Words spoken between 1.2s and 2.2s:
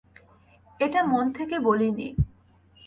থেকে বলিনি।